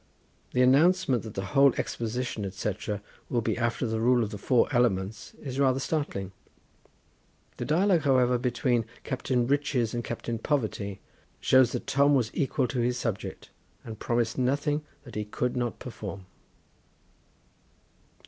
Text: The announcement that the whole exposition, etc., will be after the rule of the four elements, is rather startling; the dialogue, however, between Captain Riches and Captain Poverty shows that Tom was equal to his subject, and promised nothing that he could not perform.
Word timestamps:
The 0.53 0.63
announcement 0.63 1.21
that 1.21 1.35
the 1.35 1.45
whole 1.53 1.75
exposition, 1.77 2.43
etc., 2.43 3.03
will 3.29 3.41
be 3.43 3.55
after 3.55 3.85
the 3.85 3.99
rule 3.99 4.23
of 4.23 4.31
the 4.31 4.39
four 4.39 4.67
elements, 4.71 5.35
is 5.43 5.59
rather 5.59 5.79
startling; 5.79 6.31
the 7.57 7.65
dialogue, 7.65 8.01
however, 8.01 8.39
between 8.39 8.85
Captain 9.03 9.45
Riches 9.45 9.93
and 9.93 10.03
Captain 10.03 10.39
Poverty 10.39 11.01
shows 11.39 11.71
that 11.73 11.85
Tom 11.85 12.15
was 12.15 12.31
equal 12.33 12.67
to 12.69 12.79
his 12.79 12.97
subject, 12.97 13.51
and 13.83 13.99
promised 13.99 14.39
nothing 14.39 14.81
that 15.03 15.13
he 15.13 15.23
could 15.23 15.55
not 15.55 15.77
perform. 15.77 16.25